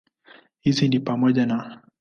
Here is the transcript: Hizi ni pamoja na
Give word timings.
Hizi 0.61 0.89
ni 0.89 0.99
pamoja 0.99 1.45
na 1.45 1.81